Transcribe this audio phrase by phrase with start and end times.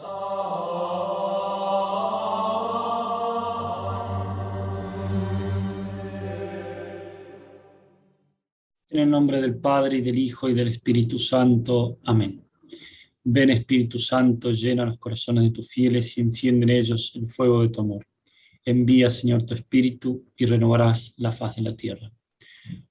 [0.00, 0.04] En
[9.00, 11.98] el nombre del Padre y del Hijo y del Espíritu Santo.
[12.04, 12.44] Amén.
[13.24, 17.62] Ven Espíritu Santo, llena los corazones de tus fieles y enciende en ellos el fuego
[17.62, 18.06] de tu amor.
[18.64, 22.12] Envía, Señor, tu Espíritu y renovarás la faz de la tierra.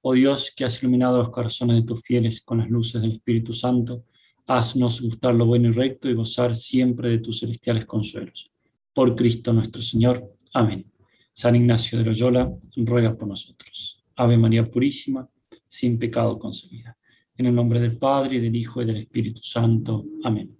[0.02, 3.54] Oh Dios, que has iluminado los corazones de tus fieles con las luces del Espíritu
[3.54, 4.04] Santo,
[4.48, 8.50] haznos gustar lo bueno y recto y gozar siempre de tus celestiales consuelos.
[8.94, 10.34] Por Cristo nuestro Señor.
[10.54, 10.86] Amén.
[11.34, 14.04] San Ignacio de Loyola, ruega por nosotros.
[14.16, 15.30] Ave María Purísima,
[15.68, 16.98] sin pecado concebida.
[17.38, 20.06] En el nombre del Padre, y del Hijo y del Espíritu Santo.
[20.24, 20.56] Amén.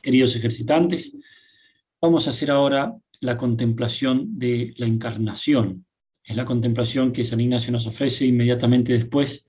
[0.00, 1.16] Queridos ejercitantes,
[2.00, 5.86] vamos a hacer ahora la contemplación de la encarnación.
[6.22, 9.46] Es la contemplación que San Ignacio nos ofrece inmediatamente después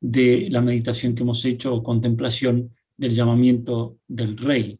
[0.00, 4.78] de la meditación que hemos hecho o contemplación del llamamiento del Rey.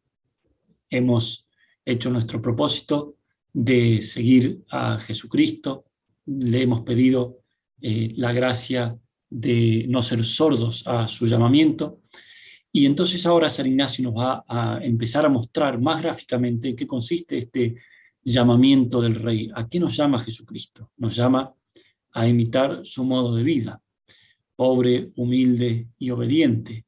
[0.91, 1.47] Hemos
[1.85, 3.17] hecho nuestro propósito
[3.53, 5.85] de seguir a Jesucristo,
[6.27, 7.41] le hemos pedido
[7.81, 8.97] eh, la gracia
[9.29, 12.01] de no ser sordos a su llamamiento.
[12.71, 16.87] Y entonces ahora San Ignacio nos va a empezar a mostrar más gráficamente en qué
[16.87, 17.77] consiste este
[18.23, 19.51] llamamiento del Rey.
[19.55, 20.91] ¿A qué nos llama Jesucristo?
[20.97, 21.53] Nos llama
[22.13, 23.83] a imitar su modo de vida,
[24.55, 26.85] pobre, humilde y obediente.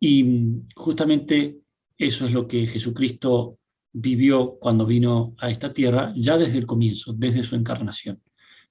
[0.00, 1.58] Y justamente
[1.98, 3.58] eso es lo que Jesucristo
[3.92, 8.20] vivió cuando vino a esta tierra, ya desde el comienzo, desde su encarnación.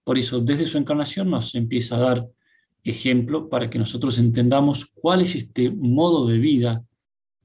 [0.04, 2.28] Por eso, desde su encarnación nos empieza a dar
[2.84, 6.86] ejemplo para que nosotros entendamos cuál es este modo de vida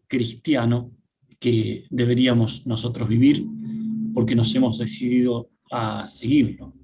[0.07, 0.93] cristiano
[1.39, 3.47] que deberíamos nosotros vivir
[4.13, 6.75] porque nos hemos decidido a seguirlo.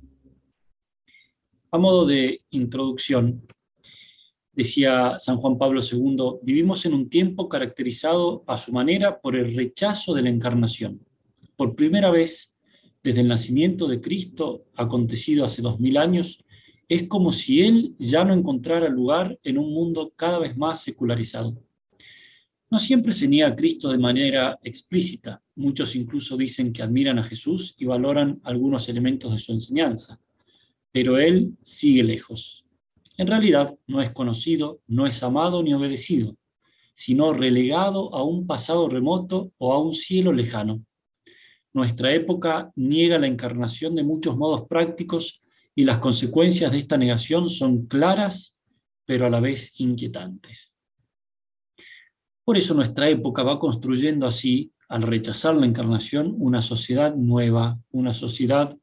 [1.70, 3.42] A modo de introducción,
[4.56, 9.54] decía San Juan Pablo II, vivimos en un tiempo caracterizado a su manera por el
[9.54, 11.00] rechazo de la encarnación.
[11.56, 12.54] Por primera vez,
[13.02, 16.42] desde el nacimiento de Cristo, acontecido hace dos mil años,
[16.88, 21.62] es como si él ya no encontrara lugar en un mundo cada vez más secularizado.
[22.70, 25.42] No siempre se niega a Cristo de manera explícita.
[25.54, 30.20] Muchos incluso dicen que admiran a Jesús y valoran algunos elementos de su enseñanza.
[30.90, 32.65] Pero Él sigue lejos.
[33.16, 36.36] En realidad no es conocido, no es amado ni obedecido,
[36.92, 40.84] sino relegado a un pasado remoto o a un cielo lejano.
[41.72, 45.42] Nuestra época niega la encarnación de muchos modos prácticos
[45.74, 48.54] y las consecuencias de esta negación son claras,
[49.04, 50.72] pero a la vez inquietantes.
[52.44, 58.12] Por eso nuestra época va construyendo así, al rechazar la encarnación, una sociedad nueva, una
[58.12, 58.76] sociedad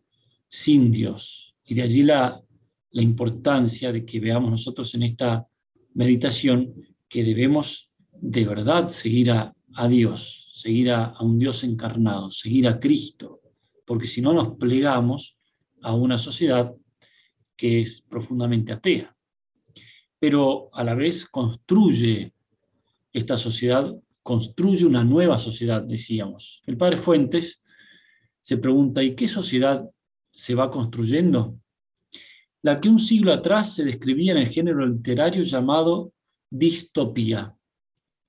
[0.50, 1.56] sin Dios.
[1.66, 2.44] Y de allí la,
[2.94, 5.46] la importancia de que veamos nosotros en esta
[5.94, 6.74] meditación
[7.10, 9.54] que debemos de verdad seguir a,
[9.90, 13.42] Dios, seguir a, a un Dios encarnado, seguir a Cristo,
[13.86, 15.38] porque si no nos plegamos
[15.82, 16.72] a una sociedad
[17.56, 19.16] que es profundamente atea,
[20.20, 22.34] pero a la vez construye
[23.12, 26.62] esta sociedad, construye una nueva sociedad, decíamos.
[26.66, 27.62] El padre Fuentes
[28.40, 29.84] se pregunta, ¿y qué sociedad
[30.32, 31.60] se va construyendo?
[32.64, 36.14] La que un siglo atrás se describía en el género literario llamado
[36.50, 37.54] distopía.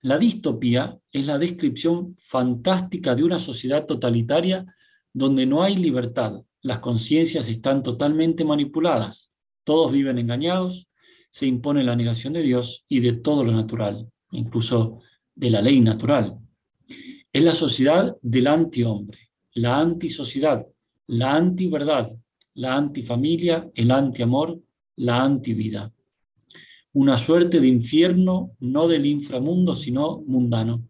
[0.00, 4.66] La distopía es la descripción fantástica de una sociedad totalitaria
[5.12, 9.30] donde no hay libertad, las conciencias están totalmente manipuladas,
[9.62, 10.88] todos viven engañados,
[11.30, 15.00] se impone la negación de Dios y de todo lo natural, incluso
[15.34, 16.38] de la ley natural.
[17.32, 20.66] Es la sociedad del antihombre, la antisociedad,
[21.06, 22.10] la antiverdad,
[22.54, 24.60] la antifamilia, el antiamor,
[24.96, 25.92] la antivida.
[26.92, 30.88] Una suerte de infierno no del inframundo, sino mundano.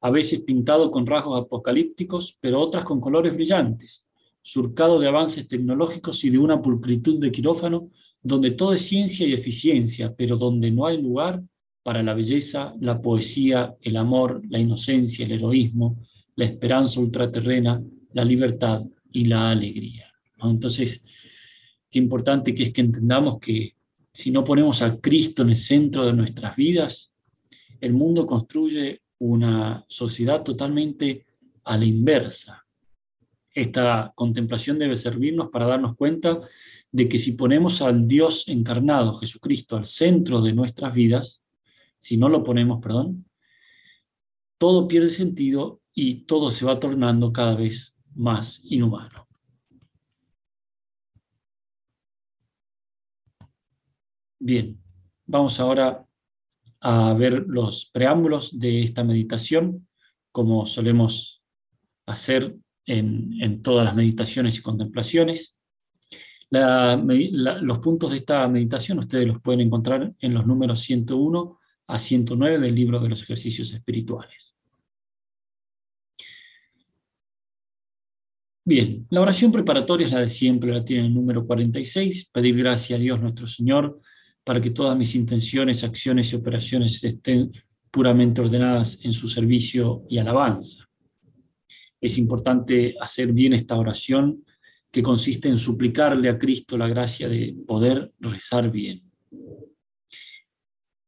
[0.00, 4.06] A veces pintado con rasgos apocalípticos, pero otras con colores brillantes,
[4.42, 9.32] surcado de avances tecnológicos y de una pulcritud de quirófano, donde todo es ciencia y
[9.32, 11.42] eficiencia, pero donde no hay lugar
[11.82, 15.98] para la belleza, la poesía, el amor, la inocencia, el heroísmo,
[16.34, 17.82] la esperanza ultraterrena,
[18.12, 18.82] la libertad
[19.12, 20.13] y la alegría.
[20.50, 21.02] Entonces,
[21.90, 23.74] qué importante que es que entendamos que
[24.12, 27.12] si no ponemos a Cristo en el centro de nuestras vidas,
[27.80, 31.26] el mundo construye una sociedad totalmente
[31.64, 32.64] a la inversa,
[33.54, 36.40] esta contemplación debe servirnos para darnos cuenta
[36.90, 41.44] de que si ponemos al Dios encarnado, Jesucristo, al centro de nuestras vidas,
[41.98, 43.24] si no lo ponemos, perdón,
[44.58, 49.28] todo pierde sentido y todo se va tornando cada vez más inhumano.
[54.46, 54.78] Bien,
[55.24, 56.04] vamos ahora
[56.80, 59.88] a ver los preámbulos de esta meditación
[60.30, 61.42] como solemos
[62.04, 62.54] hacer
[62.84, 65.58] en, todas las meditaciones y contemplaciones.
[66.50, 72.58] los puntos de esta meditación ustedes los pueden encontrar en los números 101 a 109
[72.58, 74.54] del libro de los ejercicios espirituales.
[78.62, 82.96] Bien, la oración preparatoria es la de siempre, la tiene el número 46, pedir gracia
[82.96, 84.02] a Dios nuestro Señor
[84.44, 87.50] para que todas mis intenciones, acciones y operaciones estén
[87.90, 90.88] puramente ordenadas en su servicio y alabanza.
[92.00, 94.44] Es importante hacer bien esta oración
[94.90, 99.02] que consiste en suplicarle a Cristo la gracia de poder rezar bien.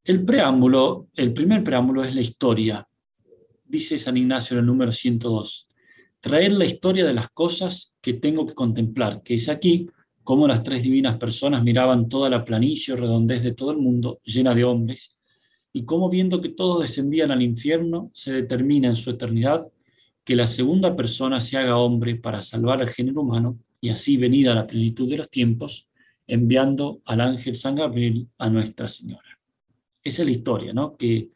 [0.02, 2.88] El preámbulo, el primer preámbulo es la historia.
[3.64, 5.66] Dice San Ignacio en el número 102
[6.26, 9.88] traer la historia de las cosas que tengo que contemplar, que es aquí
[10.26, 14.20] cómo las tres divinas personas miraban toda la planicie o redondez de todo el mundo,
[14.24, 15.16] llena de hombres,
[15.72, 19.68] y cómo viendo que todos descendían al infierno, se determina en su eternidad
[20.24, 24.50] que la segunda persona se haga hombre para salvar al género humano, y así venida
[24.50, 25.88] a la plenitud de los tiempos,
[26.26, 29.38] enviando al ángel San Gabriel a Nuestra Señora.
[30.02, 30.96] Esa es la historia, ¿no?
[30.96, 31.28] Que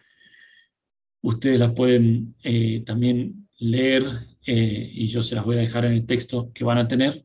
[1.23, 4.03] ustedes la pueden eh, también leer
[4.45, 7.25] eh, y yo se las voy a dejar en el texto que van a tener,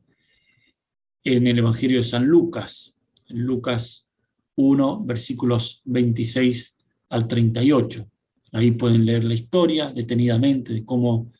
[1.26, 2.94] en el Evangelio de San Lucas,
[3.28, 4.06] en Lucas
[4.54, 6.76] 1, versículos 26
[7.08, 8.08] al 38.
[8.52, 11.32] Ahí pueden leer la historia detenidamente de cómo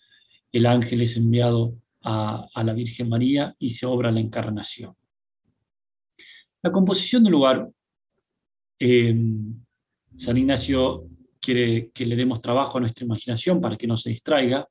[0.51, 4.93] el ángel es enviado a, la Virgen María y se obra la encarnación.
[6.63, 7.69] La composición del lugar,
[8.81, 9.17] eh,
[10.17, 11.07] San Ignacio
[11.39, 14.69] quiere que le demos trabajo a nuestra imaginación para que no se distraiga,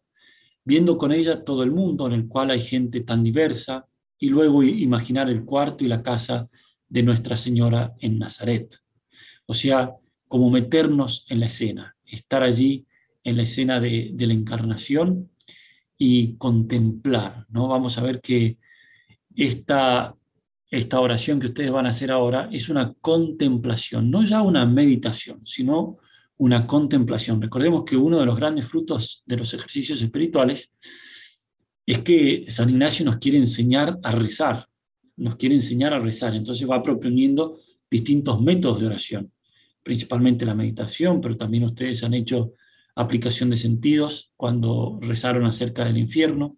[0.65, 4.63] viendo con ella todo el mundo en el cual hay gente tan diversa, y luego
[4.63, 6.47] imaginar el cuarto y la casa
[6.87, 8.75] de Nuestra Señora en Nazaret.
[9.45, 9.91] O sea,
[10.27, 12.85] como meternos en la escena, estar allí
[13.23, 15.29] en la escena de, la encarnación
[15.97, 17.45] y contemplar.
[17.49, 17.67] ¿no?
[17.67, 18.57] Vamos a ver que
[19.35, 20.15] esta,
[20.69, 25.45] esta oración que ustedes van a hacer ahora es una contemplación, no ya una meditación,
[25.45, 25.95] sino
[26.37, 27.41] una contemplación.
[27.41, 30.73] Recordemos que uno de los grandes frutos de los ejercicios espirituales
[31.85, 34.67] es que San Ignacio nos quiere enseñar a rezar,
[35.17, 37.59] nos quiere enseñar a rezar, entonces va proponiendo
[37.89, 39.31] distintos métodos de oración,
[39.83, 42.53] principalmente la meditación, pero también ustedes han hecho
[42.95, 46.57] aplicación de sentidos cuando rezaron acerca del infierno.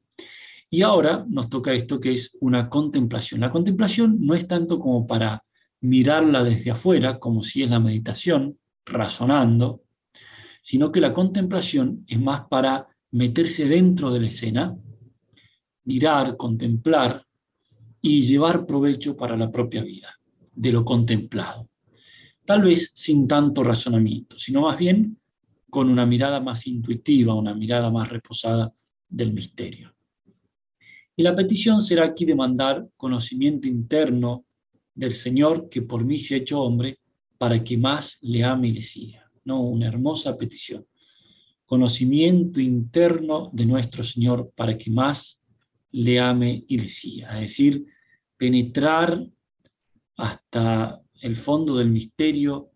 [0.70, 3.42] Y ahora nos toca esto que es una contemplación.
[3.42, 5.44] La contemplación no es tanto como para
[5.82, 9.84] mirarla desde afuera, como si es la meditación, razonando,
[10.62, 14.78] sino que la contemplación es más para meterse dentro de la escena,
[15.88, 17.26] mirar, contemplar
[18.02, 20.20] y llevar provecho para la propia vida
[20.54, 21.70] de lo contemplado.
[22.46, 25.18] Tal vez sin tanto razonamiento, sino más bien
[25.70, 28.74] con una mirada más intuitiva, una mirada más reposada
[29.10, 29.94] del misterio.
[31.16, 34.46] Y la petición será aquí demandar conocimiento interno
[34.94, 37.00] del Señor que por mí se ha hecho hombre
[37.38, 39.30] para que más le ame y le siga.
[39.46, 39.62] ¿no?
[39.62, 40.86] Una hermosa petición.
[41.66, 45.37] Conocimiento interno de nuestro Señor para que más
[45.98, 47.36] le ame y le siga.
[47.36, 47.86] Es decir,
[48.38, 49.26] penetrar
[50.18, 52.72] hasta el fondo del misterio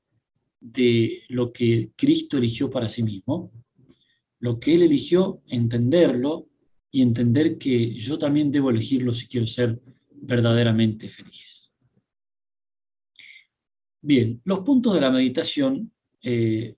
[0.59, 3.51] de lo que Cristo eligió para sí mismo,
[4.39, 6.47] lo que Él eligió, entenderlo
[6.89, 9.79] y entender que yo también debo elegirlo si quiero ser
[10.11, 11.71] verdaderamente feliz.
[14.01, 15.91] Bien, los puntos de la meditación
[16.23, 16.75] eh,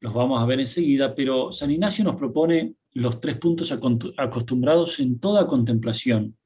[0.00, 3.72] los vamos a ver enseguida, pero San Ignacio nos propone los tres puntos
[4.16, 6.36] acostumbrados en toda contemplación.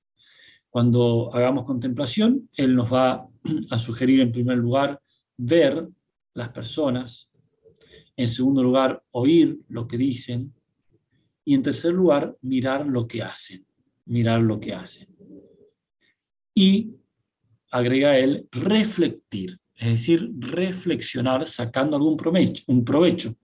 [0.68, 3.26] Cuando hagamos contemplación, él nos va
[3.70, 5.00] a sugerir en primer lugar
[5.36, 5.88] ver
[6.34, 7.28] las personas,
[8.16, 10.52] en segundo lugar oír lo que dicen
[11.44, 13.64] y en tercer lugar mirar lo que hacen,
[14.06, 15.08] mirar lo que hacen.
[16.54, 16.94] Y
[17.70, 23.34] agrega él reflectir, es decir, reflexionar sacando algún provecho, un provecho,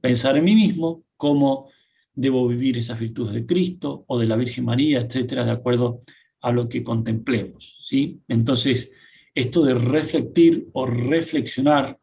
[0.00, 1.68] pensar en mí mismo, cómo
[2.14, 6.00] debo vivir esas virtudes de Cristo o de la Virgen María, etcétera, de acuerdo
[6.40, 7.78] a lo que contemplemos.
[7.84, 8.20] ¿sí?
[8.28, 8.92] Entonces,
[9.34, 11.98] esto de reflectir o reflexionar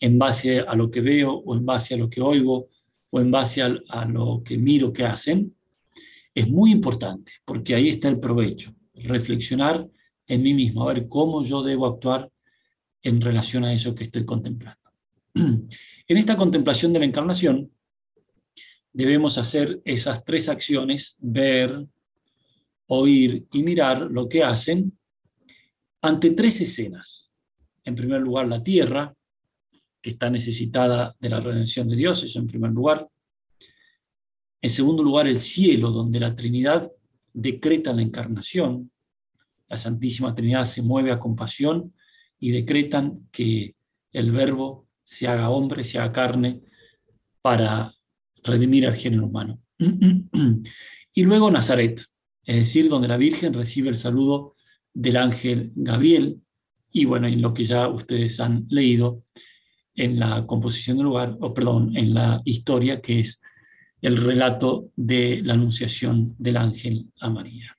[0.00, 2.68] en base a lo que veo o en base a lo que oigo
[3.10, 5.54] o en base a, a lo que miro que hacen,
[6.34, 9.88] es muy importante, porque ahí está el provecho, reflexionar
[10.26, 12.30] en mí mismo, a ver cómo yo debo actuar
[13.02, 14.90] en relación a eso que estoy contemplando.
[16.10, 17.70] En esta contemplación de la encarnación
[18.92, 21.86] debemos hacer esas tres acciones, ver,
[22.86, 24.98] oír y mirar lo que hacen
[26.00, 27.30] ante tres escenas.
[27.84, 29.14] En primer lugar, la tierra,
[30.00, 33.08] que está necesitada de la redención de Dios, eso en primer lugar.
[34.60, 36.90] En segundo lugar, el cielo, donde la Trinidad
[37.32, 38.90] decreta la encarnación.
[39.68, 41.92] La Santísima Trinidad se mueve a compasión
[42.40, 43.74] y decretan que
[44.12, 46.62] el Verbo se haga hombre, se haga carne,
[47.42, 47.94] para
[48.48, 49.60] redimir al género humano.
[51.12, 52.04] y luego Nazaret,
[52.44, 54.56] es decir, donde la Virgen recibe el saludo
[54.92, 56.40] del ángel Gabriel,
[56.90, 59.22] y bueno, en lo que ya ustedes han leído
[59.94, 63.40] en la composición del lugar, o perdón, en la historia, que es
[64.00, 67.76] el relato de la anunciación del ángel a María.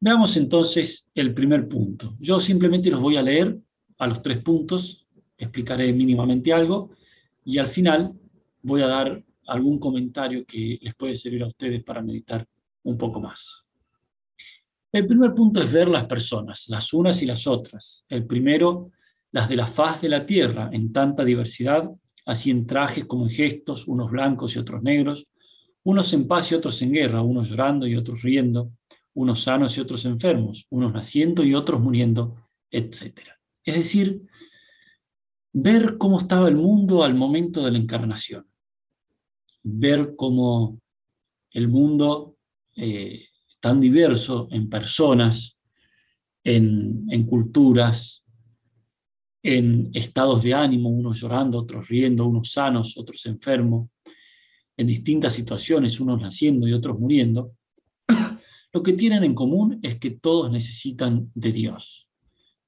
[0.00, 2.16] Veamos entonces el primer punto.
[2.18, 3.58] Yo simplemente los voy a leer
[3.98, 5.06] a los tres puntos,
[5.38, 6.90] explicaré mínimamente algo
[7.44, 8.12] y al final
[8.62, 12.46] voy a dar algún comentario que les puede servir a ustedes para meditar
[12.84, 13.64] un poco más.
[14.90, 18.04] El primer punto es ver las personas, las unas y las otras.
[18.08, 18.92] El primero,
[19.32, 21.90] las de la faz de la tierra, en tanta diversidad,
[22.26, 25.26] así en trajes como en gestos, unos blancos y otros negros,
[25.82, 28.70] unos en paz y otros en guerra, unos llorando y otros riendo,
[29.14, 32.36] unos sanos y otros enfermos, unos naciendo y otros muriendo,
[32.70, 33.20] etc.
[33.64, 34.22] Es decir,
[35.54, 38.44] ver cómo estaba el mundo al momento de la encarnación,
[39.62, 40.80] ver cómo
[41.52, 42.36] el mundo
[42.76, 43.28] eh,
[43.60, 45.56] tan diverso en personas,
[46.42, 48.24] en, en culturas,
[49.44, 53.90] en estados de ánimo, unos llorando, otros riendo, unos sanos, otros enfermos,
[54.76, 57.52] en distintas situaciones, unos naciendo y otros muriendo,
[58.72, 62.08] lo que tienen en común es que todos necesitan de Dios,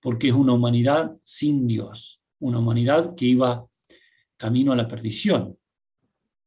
[0.01, 3.67] porque es una humanidad sin Dios, una humanidad que iba
[4.37, 5.57] camino a la perdición.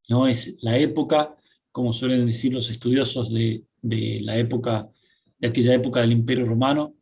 [0.08, 1.36] No es la época,
[1.72, 4.88] como suelen decir los estudiosos de, la época,
[5.38, 6.94] de aquella época del Imperio Romano,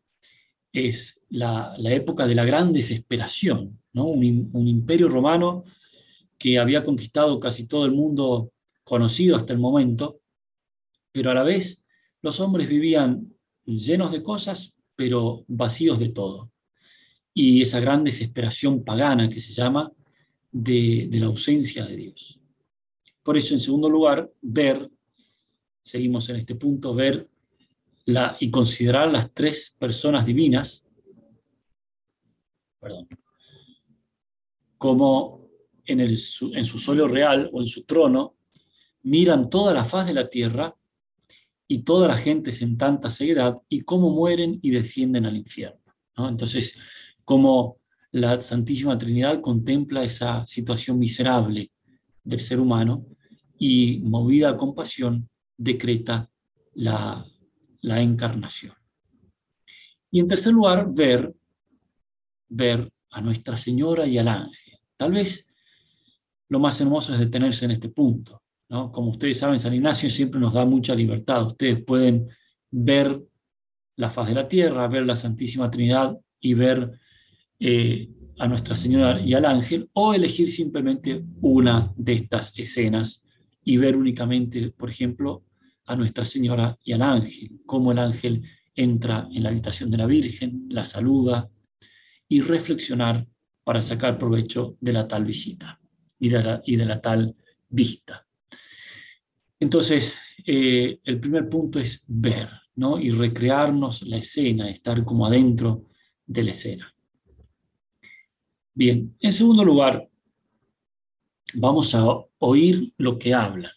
[0.72, 4.06] es la, época de la gran desesperación, ¿no?
[4.06, 5.64] un, un imperio romano
[6.36, 8.52] que había conquistado casi todo el mundo
[8.84, 10.20] conocido hasta el momento,
[11.10, 11.84] pero a la vez
[12.22, 16.50] los hombres vivían llenos de cosas, pero vacíos de todo
[17.40, 19.92] y esa gran desesperación pagana que se llama
[20.50, 22.40] de, la ausencia de Dios.
[23.22, 24.90] Por eso, en segundo lugar, ver,
[25.84, 27.28] seguimos en este punto, ver
[28.06, 30.84] la, y considerar las tres personas divinas,
[32.80, 33.06] perdón,
[34.76, 35.48] como
[35.84, 36.18] en, el,
[36.54, 38.34] en su solio real o en su trono
[39.04, 40.74] miran toda la faz de la tierra
[41.68, 45.78] y toda la gente en tanta ceguedad y cómo mueren y descienden al infierno.
[46.16, 46.76] Entonces,
[47.28, 47.76] cómo
[48.12, 51.70] la Santísima Trinidad contempla esa situación miserable
[52.24, 53.04] del ser humano
[53.58, 56.30] y, movida a compasión, decreta
[56.72, 57.22] la,
[57.82, 58.72] la encarnación.
[60.10, 61.34] Y en tercer lugar, ver,
[62.48, 64.78] ver a Nuestra Señora y al ángel.
[64.96, 65.46] Tal vez
[66.48, 68.42] lo más hermoso es detenerse en este punto.
[68.70, 68.90] ¿no?
[68.90, 71.46] Como ustedes saben, San Ignacio siempre nos da mucha libertad.
[71.46, 72.26] Ustedes pueden
[72.70, 73.22] ver
[73.96, 76.98] la faz de la tierra, ver la Santísima Trinidad y ver
[77.60, 83.22] eh, a Nuestra Señora y al ángel, o elegir simplemente una de estas escenas
[83.64, 85.44] y ver únicamente, por ejemplo,
[85.86, 88.42] a Nuestra Señora y al ángel, cómo el ángel
[88.74, 91.50] entra en la habitación de la Virgen, la saluda
[92.28, 93.26] y reflexionar
[93.64, 95.80] para sacar provecho de la tal visita
[96.18, 97.34] y de la, tal
[97.68, 98.26] vista.
[99.58, 102.98] Entonces, eh, el primer punto es ver ¿no?
[102.98, 105.86] y recrearnos la escena, estar como adentro
[106.26, 106.94] de la escena.
[108.78, 110.08] Bien, en segundo lugar,
[111.54, 112.06] vamos a
[112.38, 113.72] oír lo que hablan.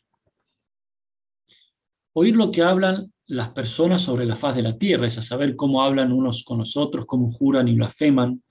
[2.13, 5.55] Oír lo que hablan las personas sobre la faz de la tierra, es a saber
[5.55, 8.43] cómo hablan unos con los otros, cómo juran y blasfeman.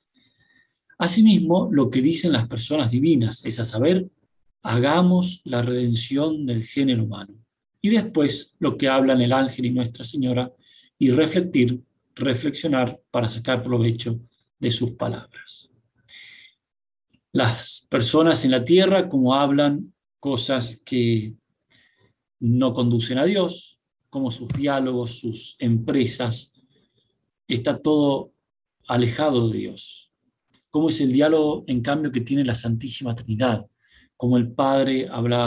[0.98, 4.10] Asimismo, lo que dicen las personas divinas, es a saber,
[4.62, 7.34] hagamos la redención del género humano.
[7.80, 10.50] Y después, lo que hablan el ángel y Nuestra Señora,
[10.98, 14.18] y reflexionar para sacar provecho
[14.58, 15.69] de sus palabras
[17.32, 21.34] las personas en la tierra, como hablan cosas que
[22.40, 26.52] no conducen a Dios, como sus diálogos, sus empresas,
[27.46, 28.32] está todo
[28.88, 30.10] alejado de Dios.
[30.70, 33.66] ¿Cómo es el diálogo, en cambio, que tiene la Santísima Trinidad?
[34.16, 35.44] Como el Padre habrá,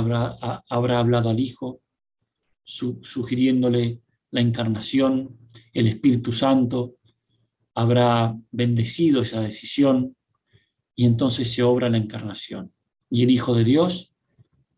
[0.69, 1.81] habrá hablado al Hijo,
[2.63, 5.37] sugiriéndole la encarnación,
[5.73, 6.95] el Espíritu Santo
[7.75, 10.15] habrá bendecido esa decisión,
[10.95, 12.73] y entonces se obra la encarnación.
[13.09, 14.13] Y el Hijo de Dios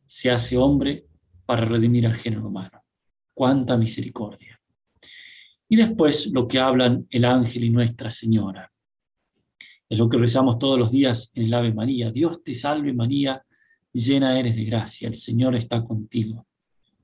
[0.06, 1.06] se hace hombre
[1.46, 2.84] para redimir al género humano.
[3.34, 4.60] ¡Cuánta misericordia!
[5.68, 8.72] Y después lo que hablan el ángel y Nuestra Señora.
[9.90, 12.12] Es lo que rezamos todos los días en el Ave María.
[12.12, 13.44] Dios te salve María,
[13.92, 16.48] llena eres de gracia, el Señor está contigo.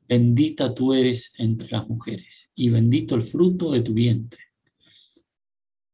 [0.08, 4.51] Bendita tú eres entre las mujeres, y bendito el fruto de tu vientre.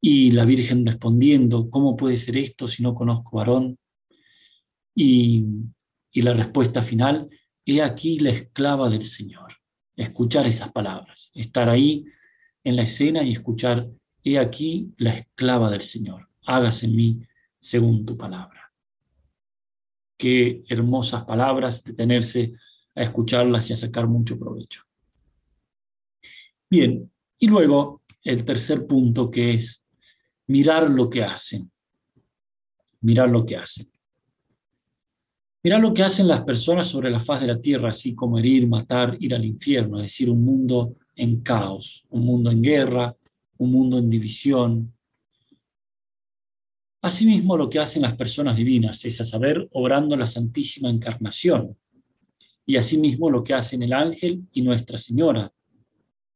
[0.01, 3.77] Y la Virgen respondiendo, ¿cómo puede ser esto si no conozco varón?
[4.95, 5.45] Y,
[6.11, 7.29] y la respuesta final,
[7.65, 9.53] he aquí la esclava del Señor.
[9.95, 12.05] Escuchar esas palabras, estar ahí
[12.63, 13.89] en la escena y escuchar,
[14.23, 17.19] he aquí la esclava del Señor, hágase en mí
[17.59, 18.71] según tu palabra.
[20.17, 22.53] Qué hermosas palabras, detenerse
[22.95, 24.83] a escucharlas y a sacar mucho provecho.
[26.69, 29.86] Bien, y luego el tercer punto que es
[30.47, 31.71] mirar lo que hacen.
[33.01, 33.89] Mirar lo que hacen.
[35.63, 38.67] Mirar lo que hacen las personas sobre la faz de la tierra, así como herir,
[38.67, 43.15] matar, ir al infierno, es decir, un mundo en caos, un mundo en guerra,
[43.57, 44.93] un mundo en división.
[47.01, 51.75] Asimismo, lo que hacen las personas divinas es a saber, obrando la Santísima Encarnación,
[52.65, 55.51] y asimismo lo que hacen el ángel y Nuestra Señora.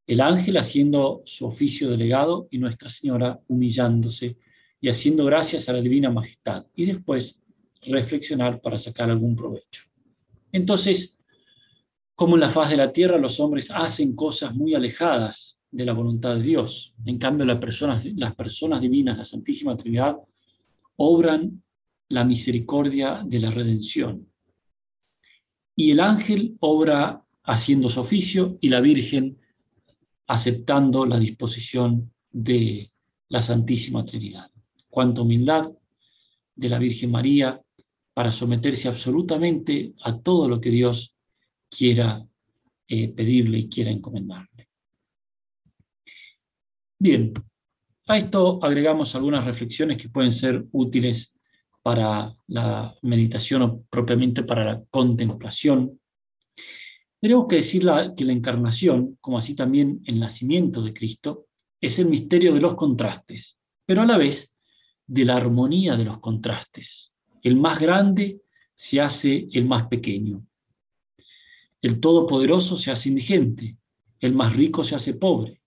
[0.07, 4.37] El ángel haciendo su oficio delegado y Nuestra Señora humillándose
[4.79, 7.39] y haciendo gracias a la Divina Majestad, y después
[7.83, 9.83] reflexionar para sacar algún provecho.
[10.51, 11.17] Entonces,
[12.15, 15.93] como en la faz de la tierra los hombres hacen cosas muy alejadas de la
[15.93, 16.93] voluntad de Dios.
[17.05, 20.17] En cambio, las personas, las personas divinas, la Santísima Trinidad,
[20.97, 21.63] obran
[22.09, 24.27] la misericordia de la redención.
[25.75, 29.39] Y el ángel obra haciendo su oficio y la Virgen
[30.31, 32.89] aceptando la disposición de
[33.27, 34.49] la Santísima Trinidad.
[34.89, 35.69] Cuánta humildad
[36.55, 37.61] de la Virgen María
[38.13, 41.17] para someterse absolutamente a todo lo que Dios
[41.69, 42.25] quiera
[42.87, 44.69] eh, pedirle y quiera encomendarle.
[46.97, 47.33] Bien,
[48.07, 51.35] a esto agregamos algunas reflexiones que pueden ser útiles
[51.81, 55.99] para la meditación o propiamente para la contemplación.
[57.21, 57.87] Tenemos que decir
[58.17, 61.45] que la encarnación, como así también el nacimiento de Cristo,
[61.79, 64.55] es el misterio de los contrastes, pero a la vez
[65.05, 67.13] de la armonía de los contrastes.
[67.43, 68.41] El más grande
[68.73, 70.43] se hace el más pequeño,
[71.83, 73.77] el todopoderoso se hace indigente,
[74.19, 75.61] el más rico se hace pobre.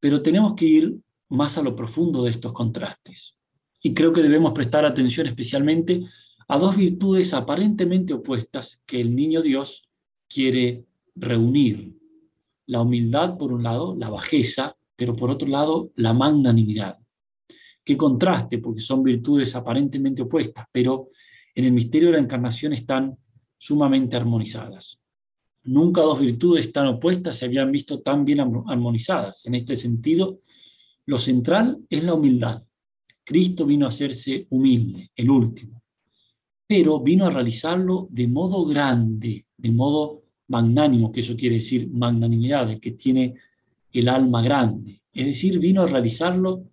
[0.00, 0.96] Pero tenemos que ir
[1.30, 3.38] más a lo profundo de estos contrastes.
[3.82, 6.02] Y creo que debemos prestar atención especialmente
[6.46, 9.88] a dos virtudes aparentemente opuestas que el niño Dios
[10.32, 11.92] quiere reunir.
[12.66, 16.98] La humildad, por un lado, la bajeza, pero por otro lado, la magnanimidad.
[17.84, 21.10] Qué contraste, porque son virtudes aparentemente opuestas, pero
[21.54, 23.16] en el misterio de la encarnación están
[23.58, 25.00] sumamente armonizadas.
[25.64, 29.46] Nunca dos virtudes tan opuestas se habían visto tan bien armonizadas.
[29.46, 30.40] En este sentido,
[31.06, 32.62] lo central es la humildad.
[33.24, 35.82] Cristo vino a hacerse humilde, el último,
[36.66, 40.21] pero vino a realizarlo de modo grande, de modo
[40.52, 43.34] magnánimo, que eso quiere decir magnanimidad, el que tiene
[43.90, 45.00] el alma grande.
[45.12, 46.64] Es decir, vino a realizarlo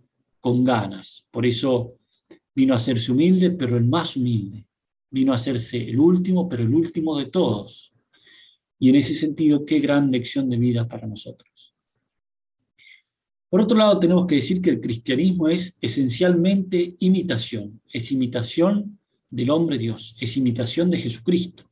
[0.41, 1.25] con ganas.
[1.31, 1.95] Por eso
[2.53, 4.65] vino a hacerse humilde, pero el más humilde.
[5.09, 7.93] Vino a hacerse el último, pero el último de todos.
[8.79, 11.73] Y en ese sentido, qué gran lección de vida para nosotros.
[13.49, 19.49] Por otro lado, tenemos que decir que el cristianismo es esencialmente imitación, es imitación del
[19.49, 21.68] hombre Dios, es imitación de Jesucristo.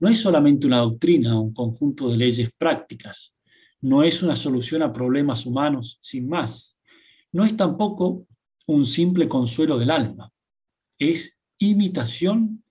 [0.00, 3.34] No es solamente una doctrina, un conjunto de leyes prácticas,
[3.80, 6.78] no es una solución a problemas humanos sin más,
[7.32, 8.26] no es tampoco
[8.66, 10.32] un simple consuelo del alma,
[10.98, 12.62] es imitación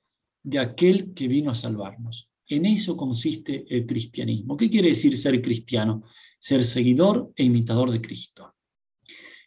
[0.44, 2.30] de aquel que vino a salvarnos.
[2.48, 4.56] En eso consiste el cristianismo.
[4.56, 6.04] ¿Qué quiere decir ser cristiano?
[6.40, 8.56] Ser seguidor e imitador de Cristo.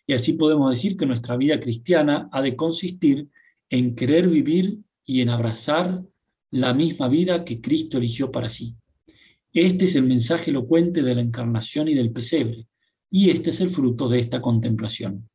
[0.07, 3.29] Y así podemos decir que nuestra vida cristiana ha de consistir
[3.71, 6.03] en querer vivir y en abrazar
[6.51, 8.75] la misma vida que Cristo eligió para sí.
[9.53, 12.67] Este es el mensaje elocuente de la encarnación y del pesebre,
[13.11, 15.29] y este es el fruto de esta contemplación.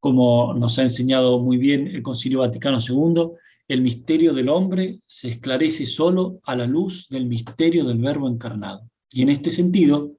[0.00, 3.32] Como nos ha enseñado muy bien el Concilio Vaticano II,
[3.68, 8.88] el misterio del hombre se esclarece solo a la luz del misterio del Verbo encarnado.
[9.10, 10.12] Y en este sentido,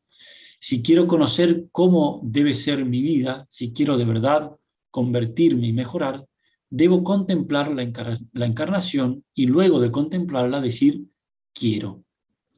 [0.60, 4.52] si quiero conocer cómo debe ser mi vida, si quiero de verdad
[4.92, 6.26] convertirme y mejorar,
[6.70, 11.06] debo contemplar la, encarnación y luego de contemplarla decir,
[11.54, 12.04] quiero,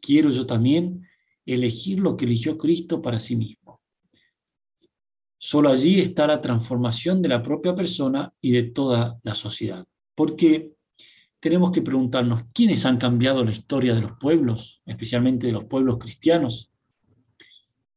[0.01, 1.07] quiero yo también
[1.45, 3.81] elegir lo que eligió Cristo para sí mismo.
[5.37, 9.87] Solo allí está la transformación de la propia persona y de toda la sociedad.
[10.13, 10.73] Porque
[11.39, 15.97] tenemos que preguntarnos, ¿quiénes han cambiado la historia de los pueblos, especialmente de los pueblos
[15.97, 16.69] cristianos?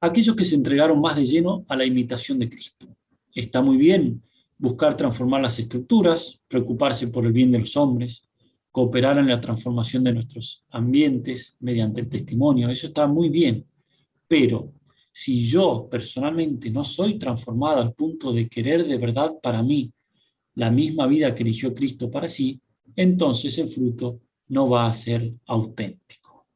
[0.00, 2.96] Aquellos que se entregaron más de lleno a la imitación de Cristo.
[3.34, 4.22] Está muy bien
[4.64, 8.24] buscar transformar las estructuras, preocuparse por el bien de los hombres,
[8.70, 13.66] cooperar en la transformación de nuestros ambientes mediante el testimonio, eso está muy bien,
[14.26, 14.72] pero
[15.12, 19.92] si yo personalmente no soy transformado al punto de querer de verdad para mí
[20.54, 22.58] la misma vida que eligió Cristo para sí,
[22.96, 26.46] entonces el fruto no va a ser auténtico.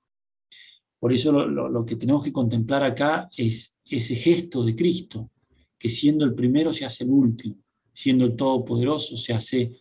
[0.99, 5.31] Por eso lo, lo que tenemos que contemplar acá es ese gesto de Cristo,
[5.79, 7.57] que siendo el primero se hace el último,
[7.99, 9.73] siendo el todopoderoso se hace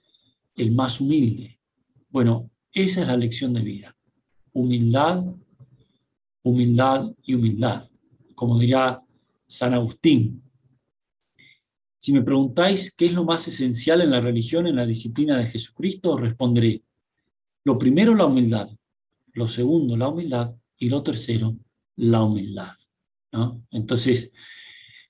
[0.56, 1.60] el más humilde.
[2.10, 3.95] Bueno, esa es la lección de vida.
[4.53, 5.23] Humildad,
[6.41, 7.88] humildad y humildad,
[8.34, 9.03] como dirá
[9.45, 10.41] San Agustín.
[11.99, 15.45] Si me preguntáis qué es lo más esencial en la religión, en la disciplina de
[15.45, 16.82] Jesucristo, responderé,
[17.65, 18.67] lo primero la humildad,
[19.34, 21.56] lo segundo la humildad y lo tercero
[21.97, 22.73] la humildad.
[23.69, 24.34] Entonces,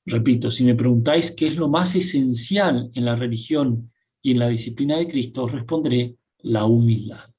[0.08, 3.92] repito, si me preguntáis qué es lo más esencial en la religión
[4.22, 7.30] y en la disciplina de Cristo, os responderé la humildad.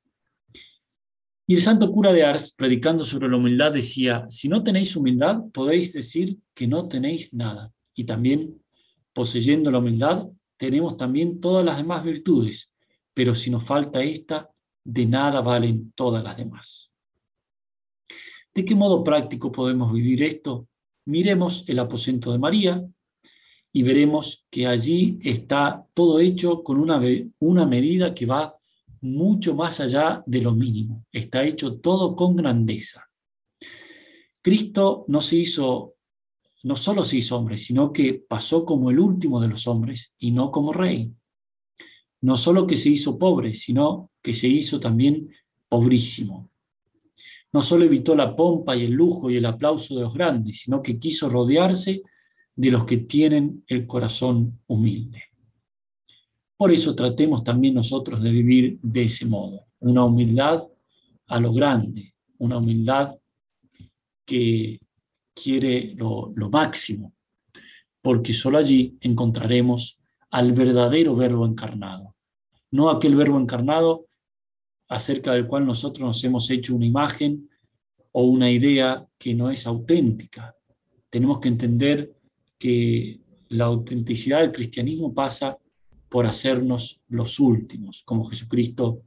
[1.46, 5.44] Y el santo cura de Ars, predicando sobre la humildad, decía, si no tenéis humildad,
[5.52, 7.72] podéis decir que no tenéis nada.
[7.94, 8.62] Y también,
[9.14, 10.26] poseyendo la humildad,
[10.58, 12.70] tenemos también todas las demás virtudes,
[13.14, 14.50] pero si nos falta esta,
[14.84, 16.92] de nada valen todas las demás.
[18.54, 20.67] ¿De qué modo práctico podemos vivir esto?
[21.08, 22.86] Miremos el aposento de María
[23.72, 27.00] y veremos que allí está todo hecho con una,
[27.38, 28.54] una medida que va
[29.00, 31.06] mucho más allá de lo mínimo.
[31.10, 33.08] Está hecho todo con grandeza.
[34.42, 35.94] Cristo no se hizo,
[36.64, 40.32] no solo se hizo hombre, sino que pasó como el último de los hombres y
[40.32, 41.10] no como rey.
[42.20, 45.30] No solo que se hizo pobre, sino que se hizo también
[45.70, 46.50] pobrísimo.
[47.52, 50.82] No solo evitó la pompa y el lujo y el aplauso de los grandes, sino
[50.82, 52.02] que quiso rodearse
[52.54, 55.24] de los que tienen el corazón humilde.
[56.58, 60.64] Por eso tratemos también nosotros de vivir de ese modo, una humildad
[61.28, 63.14] a lo grande, una humildad
[64.26, 64.80] que
[65.32, 67.14] quiere lo, máximo,
[68.02, 72.16] porque solo allí encontraremos al verdadero verbo encarnado,
[72.72, 74.07] no aquel verbo encarnado
[74.88, 77.48] acerca del cual nosotros nos hemos hecho una imagen
[78.12, 80.54] o una idea que no es auténtica.
[81.10, 82.14] Tenemos que entender
[82.58, 83.20] que
[83.50, 85.58] la autenticidad del cristianismo pasa
[86.08, 89.02] por hacernos los últimos, como Jesucristo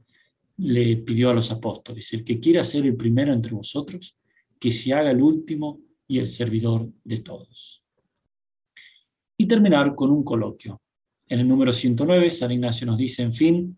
[0.56, 2.12] le pidió a los apóstoles.
[2.12, 4.16] El que quiera ser el primero entre vosotros,
[4.58, 7.82] que se haga el último y el servidor de todos.
[9.36, 10.80] Y terminar con un coloquio.
[11.26, 13.76] En el número 109, San Ignacio nos dice, en fin,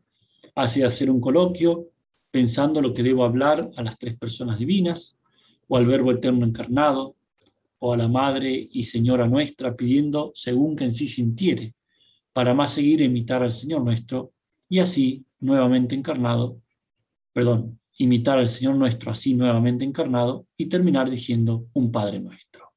[0.55, 1.94] hace hacer un coloquio
[2.35, 5.16] pensando lo que debo hablar a las tres personas divinas,
[5.68, 7.14] o al Verbo Eterno encarnado,
[7.79, 11.77] o a la Madre y Señora nuestra, pidiendo según que en sí sintiere,
[12.33, 14.33] para más seguir e imitar al Señor nuestro,
[14.68, 16.61] y así, nuevamente encarnado,
[17.33, 22.73] perdón, imitar al Señor nuestro así nuevamente encarnado, y terminar diciendo un Padre nuestro.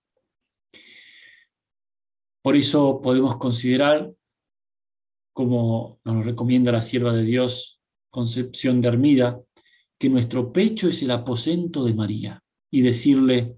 [2.43, 4.13] Por eso podemos considerar,
[5.33, 9.41] como nos recomienda la sierva de Dios, Concepción de Armida,
[9.97, 13.55] que nuestro pecho es el aposento de María, y decirle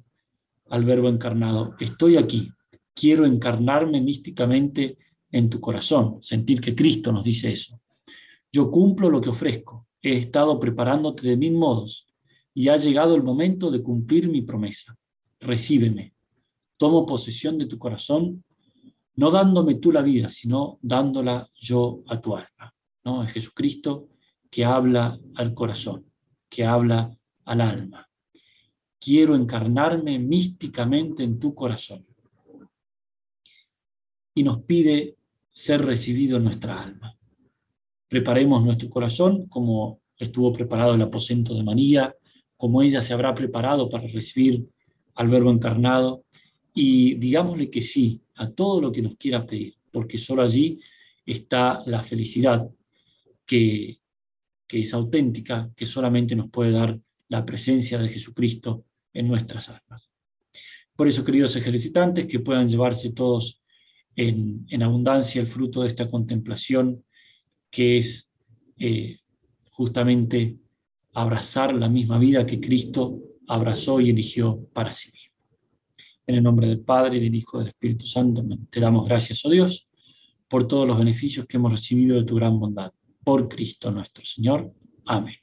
[0.69, 2.51] al Verbo encarnado, estoy aquí,
[2.93, 4.97] quiero encarnarme místicamente
[5.31, 7.81] en tu corazón, sentir que Cristo nos dice eso.
[8.51, 12.07] Yo cumplo lo que ofrezco, he estado preparándote de mil modos
[12.53, 14.97] y ha llegado el momento de cumplir mi promesa.
[15.39, 16.13] Recíbeme,
[16.77, 18.43] tomo posesión de tu corazón,
[19.15, 22.73] no dándome tú la vida, sino dándola yo a tu alma.
[23.03, 23.23] ¿no?
[23.23, 24.09] Es Jesucristo
[24.49, 26.08] que habla al corazón,
[26.49, 28.09] que habla al alma.
[28.99, 32.05] Quiero encarnarme místicamente en tu corazón.
[34.33, 35.15] Y nos pide
[35.51, 37.17] ser recibido en nuestra alma.
[38.07, 42.15] Preparemos nuestro corazón como estuvo preparado el aposento de María,
[42.57, 44.67] como ella se habrá preparado para recibir
[45.15, 46.25] al Verbo encarnado,
[46.73, 50.79] y digámosle que sí a todo lo que nos quiera pedir, porque solo allí
[51.25, 52.69] está la felicidad
[53.45, 53.99] que,
[54.69, 60.09] que es auténtica, que solamente nos puede dar la presencia de Jesucristo en nuestras almas.
[60.95, 63.63] Por eso, queridos ejercitantes, que puedan llevarse todos
[64.15, 67.03] en, abundancia el fruto de esta contemplación,
[67.71, 68.29] que es
[68.77, 69.17] eh,
[69.71, 70.57] justamente
[71.13, 75.35] abrazar la misma vida que Cristo abrazó y eligió para sí mismo.
[76.27, 79.49] En el nombre del Padre, del Hijo y del Espíritu Santo, te damos gracias, oh
[79.49, 79.87] Dios,
[80.47, 82.91] por todos los beneficios que hemos recibido de tu gran bondad.
[83.23, 84.73] Por Cristo nuestro Señor.
[85.05, 85.35] Amén.